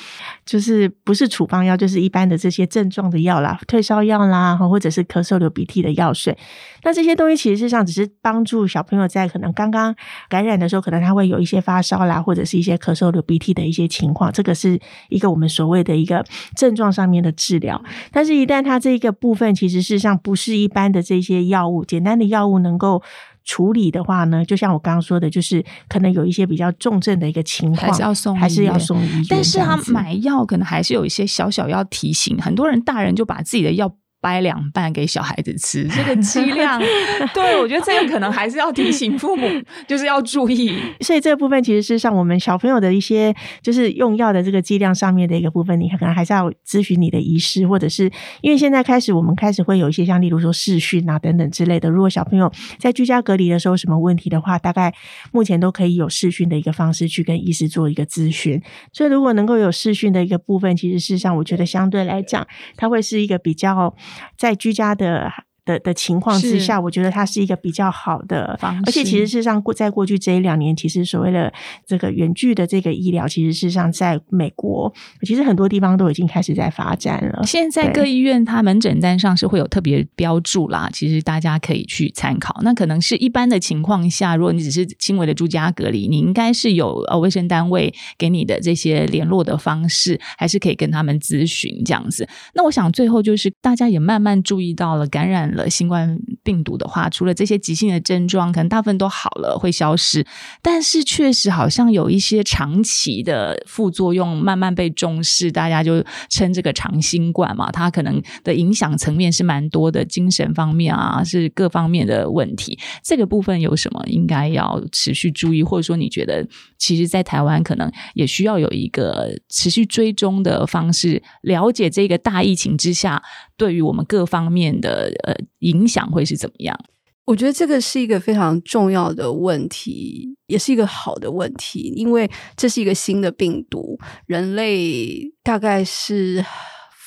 [0.44, 6.36] 就是不是处方药，就是一般的这些症状的药啦，退烧药啦，或者是咳嗽流鼻涕的药水。
[6.82, 9.94] 那这些东西其实事实上只是帮助小朋友在可能刚刚
[10.28, 14.32] 感染的时候，可能他会有一些发烧啦，或者是一些咳嗽流鼻涕的一些情况。
[14.32, 14.78] 这个是
[15.08, 16.24] 一个我们所谓的一个
[16.56, 17.80] 症状上面的治疗。
[18.10, 23.00] 但是，一旦它这个部分其实事实上不是一般的这些药物，简单的药物能够。
[23.46, 29.26] 处理的话呢，就像我刚刚说的，就是可能有一些比较重症的一个情况，还是要送，还是要送医院。
[29.30, 33.96] 但是他买药可能还是有一些小小要提醒，很多人大人就把自己的药。
[34.26, 36.82] 掰两半给小孩子吃， 这个剂量，
[37.32, 39.48] 对我觉得这个可能还是要提醒父母，
[39.86, 40.76] 就是要注意。
[41.00, 48.10] 所以这个部分其实是像我们小朋友的一些，就是用药的这个剂量上面的一个部分，你可能还是要咨询你的医师，或者是
[48.40, 51.88] 因为现在开始我们开始会有一些像例如说视讯啊等等之类的。
[51.88, 52.50] 如果小朋友
[52.80, 54.92] 在居家隔离的时候什么问题的话，大概
[55.30, 58.60] 目前都可以有视讯的一个方式去跟医师做一个咨询。
[58.92, 62.44] 所以如果能够有视讯的一个部分，其实事实上我觉得相对来讲，
[62.76, 63.94] 它会是一个比较。
[64.36, 65.32] 在居家的。
[65.66, 68.82] 的的情况之下，我觉得它是一个比较好的方式。
[68.86, 71.52] 而且，其实事实上，过在过去这一两年，其实所谓的
[71.84, 74.90] 这个远距的这个医疗，其实事实上在美国，
[75.22, 77.42] 其实很多地方都已经开始在发展了。
[77.44, 82.60] 现在各医院它门诊单上是会有特别标注啦，其实大家可以去参考。
[82.62, 92.28] 那可能是一般的情况下，如果你只是轻微的住家隔离，你应该是有呃卫生单位给你的这些联络的方式，还是可以跟他们咨询这样子。
[92.54, 95.55] 那我想最后就是大家也慢慢注意到了感染。
[95.56, 100.24] 了新冠病毒的话，除了这些急性的症状，可能大部分都好了，会消失。
[100.62, 107.72] 但是确实好像有一些长期的副作用慢慢被重视，大家就称这个长新冠嘛。
[107.72, 112.78] 它可能的影响层面是蛮多的，精神方面啊，是各方面的问题。
[113.02, 116.46] 这个部分有什么应该要持续注意，或者说你觉得，
[116.78, 123.22] 其实，在台湾可能也需要有一个持续追踪的方式，了解这个大疫情之下。
[123.58, 126.78] 对于我们各方面的呃影响会是怎么样？
[127.24, 136.44] 我觉得这个是一个非常重要的问题，也是一个好的问题，因为这是一个新的病毒，人类大概是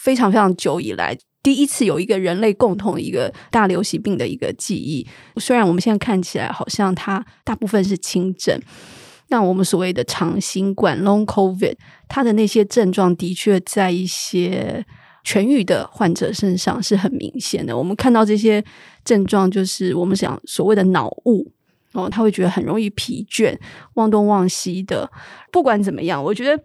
[0.03, 5.07] 非常非常久以来第一次有一个人类共同一个大流行病的一个记忆。
[5.37, 8.59] 虽然我们现在看起来好像它大部分是轻症，
[9.29, 11.77] 那我们所谓的长新冠 （long COVID）
[12.09, 14.85] 它的那些症状的确在一些。
[15.25, 17.77] 痊愈的患者身上是很明显的。
[17.77, 18.63] 我们看到这些
[19.03, 21.51] 症状，就是我们讲所谓的脑雾
[21.93, 23.57] 哦，他会觉得很容易疲倦、
[23.95, 25.11] 忘东忘西的。
[25.51, 26.63] 不管怎么样，我觉得，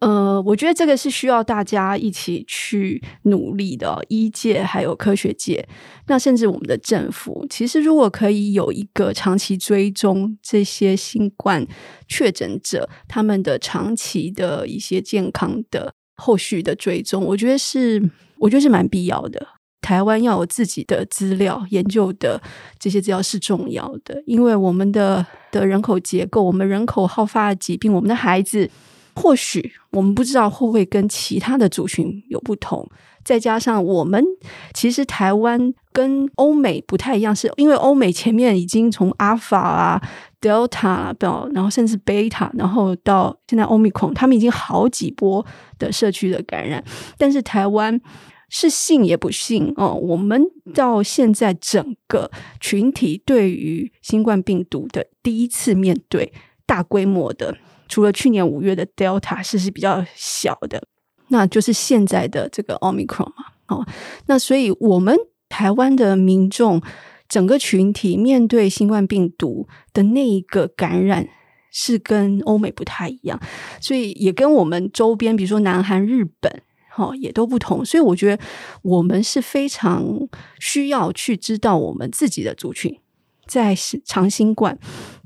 [0.00, 5.66] 呃，我觉得这个是需要大家一起去努力的，医界还有科学界，
[6.08, 11.66] 那甚至我们的政府，其实如果可以有一个长期追踪这些新冠
[12.08, 15.94] 确诊者他们的长期的一些健康的。
[16.16, 18.02] 后续的追踪，我觉得是，
[18.38, 19.46] 我觉得是蛮必要的。
[19.82, 22.42] 台湾要有自己的资料研究的
[22.76, 28.68] 这些资料是重要的，因为我们的的人口结构，我们人口好发的疾病，我们的孩子，
[29.14, 32.88] 或许我们不知道会不会跟其他的族群有不同。
[33.22, 34.24] 再加上我们
[34.72, 40.02] 其实台湾跟欧美不太一样，是因为欧美前面已经从阿尔法啊。
[40.46, 45.44] Delta 到，然后甚至 Beta，然后到现在 Omicron，他们已经好几波
[45.76, 46.84] 的社区的感染。
[47.18, 48.00] 但是台湾
[48.48, 50.40] 是信也不信哦，我们
[50.72, 52.30] 到现在整个
[52.60, 56.32] 群体对于新冠病毒的第一次面对
[56.64, 57.56] 大规模的，
[57.88, 60.80] 除了去年五月的 Delta 是是比较小的，
[61.28, 63.46] 那就是现在的这个 Omicron 嘛。
[63.66, 63.84] 哦，
[64.26, 65.16] 那所以我们
[65.48, 66.80] 台湾的民众。
[67.28, 71.28] 整个群体面对新冠病毒的那一个感染
[71.70, 73.40] 是跟欧美不太一样，
[73.80, 77.84] 所以也跟我们周边，比如说南韩、日本，哈，也都不同。
[77.84, 78.42] 所以我觉得
[78.82, 82.98] 我们是非常需要去知道我们自己的族群
[83.46, 84.78] 在长新冠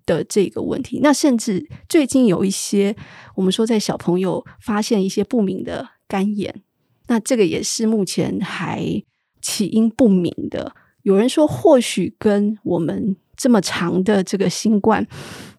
[0.07, 0.99] 的这个问题。
[1.03, 2.97] 那甚至最近有一些
[3.37, 6.63] 我们说在小朋友发现一些不明的肝炎，
[7.07, 9.05] 那这个也是目前还
[9.41, 10.75] 起因不明的。
[11.03, 15.07] 有人说，或许跟我们这么长的这个新冠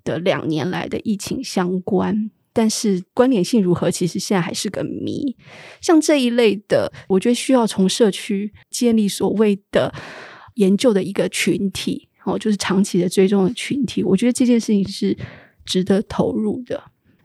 [0.03, 5.35] 的两年来的疫情相关，但是关联性如何，其实现在还是个谜。
[5.79, 9.93] 像这一类的，我觉得需要从社区建立所谓的
[10.55, 14.03] 研究的一个群体，哦，就是长期的追踪的群体。
[14.03, 15.17] 我觉得这件事情是
[15.65, 16.83] 值得投入的。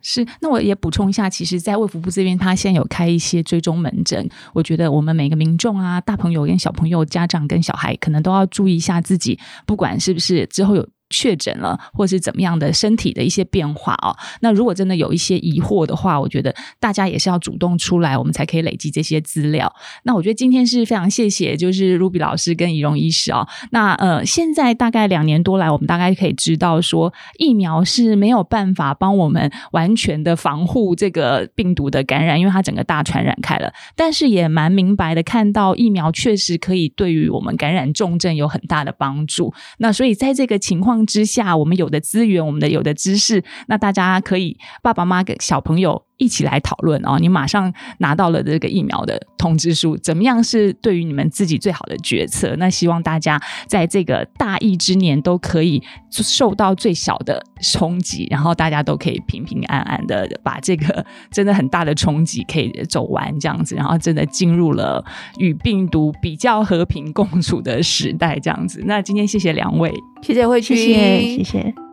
[0.08, 4.28] 是，那我也补充一下，其实，在卫福部这边，他现在有开一些追踪门诊。
[4.54, 9.36] 我觉得我们每个民众啊，大朋友跟小朋友、家长跟小孩，可能都要注意一下自己，
[9.66, 14.16] 不管是不是之后有确诊了，或是怎么样的身体的一些变化哦。
[14.40, 19.72] 那如果真的有一些疑惑的话，我觉得大家也是要主动出来，我们才可以累积这些资料。
[20.04, 23.46] 那我觉得今天是非常谢谢，就是 Ruby 老师跟仪容医师哦。
[23.70, 33.72] 那呃，现在大概两年多来，我们大概可以知道说，疫苗是没有办法帮我们完全的防护这个病毒的感染，因为它整个大传染开了。
[33.94, 39.52] 但是也蛮明白的，看到疫苗确实可以对于我们感染重症有很大的帮助。
[39.78, 47.18] 那所以在这个情况之下，我们有的资源，我们的有的知识，那大家可以爸爸妈妈跟小朋友一起来讨论哦。
[47.18, 52.54] 你马上拿到了这个疫苗的通知书，怎么样是对于你们自己最好的决策？
[52.56, 65.04] 那希望大家在这个大疫之年都可以受到最小的冲击，然后大家都可以平平安安的把这个真的很大的冲击可以走完，这样子，然后真的进入了
[65.38, 68.82] 与病毒比较和平共处的时代，这样子。
[68.86, 69.92] 那今天谢谢两位。
[70.22, 71.85] 谢谢慧君，谢谢谢谢。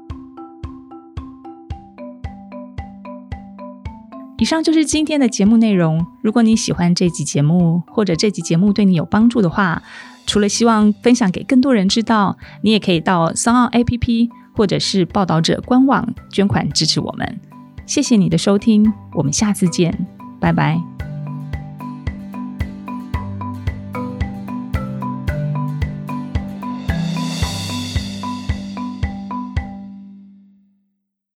[4.43, 6.05] 以上就是今天的节目内容。
[6.21, 9.81] 如果你喜欢这集节目，或者这集节目对你有帮助的话，
[10.27, 17.39] 除了希望分享给更多人知道，你也可以到三奥 APP 或者是报道者官网捐款支持我们。
[17.85, 20.05] 谢谢你的收听，我们下次见，
[20.41, 20.92] 拜拜。